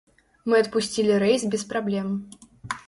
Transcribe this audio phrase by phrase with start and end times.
[0.53, 2.07] Мы адпусцілі рэйс без праблем.